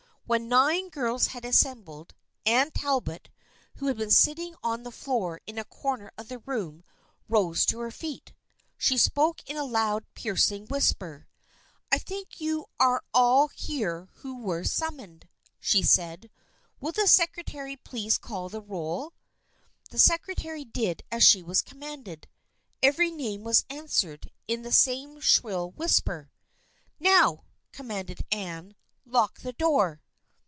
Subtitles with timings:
[0.27, 2.13] When nine girls had assembled,
[2.45, 3.29] Anne Talbot,
[3.75, 6.85] who had been sitting on the floor in a corner of the room,
[7.27, 8.33] rose to her feet.
[8.77, 11.27] She spoke in a loud piercing whisper."
[11.91, 15.23] I think you are all here who were sum moned,"
[15.59, 16.31] she said."
[16.79, 19.11] Will the secretary please call the roll?"
[19.89, 22.29] The secretary did as she was commanded.
[22.81, 26.31] Every name was answered, in the same shrill whisper."
[27.01, 27.43] Now,"
[27.73, 29.99] commanded Anne," lock the door."